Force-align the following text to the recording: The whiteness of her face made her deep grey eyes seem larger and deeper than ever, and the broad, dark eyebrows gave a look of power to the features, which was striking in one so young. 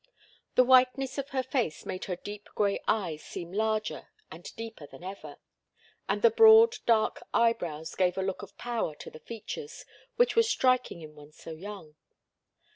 The 0.55 0.63
whiteness 0.63 1.19
of 1.19 1.29
her 1.29 1.43
face 1.43 1.85
made 1.85 2.05
her 2.05 2.15
deep 2.15 2.49
grey 2.55 2.79
eyes 2.87 3.21
seem 3.21 3.53
larger 3.53 4.07
and 4.31 4.45
deeper 4.55 4.87
than 4.87 5.03
ever, 5.03 5.37
and 6.09 6.23
the 6.23 6.31
broad, 6.31 6.77
dark 6.87 7.21
eyebrows 7.35 7.93
gave 7.93 8.17
a 8.17 8.23
look 8.23 8.41
of 8.41 8.57
power 8.57 8.95
to 8.95 9.11
the 9.11 9.19
features, 9.19 9.85
which 10.15 10.35
was 10.35 10.49
striking 10.49 11.03
in 11.03 11.13
one 11.13 11.33
so 11.33 11.51
young. 11.51 11.97